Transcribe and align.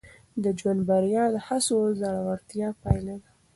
د 0.43 0.45
ژوند 0.59 0.81
بریا 0.89 1.23
د 1.31 1.37
هڅو 1.47 1.75
او 1.85 1.91
زړورتیا 2.01 2.69
پایله 2.81 3.15
ده. 3.21 3.29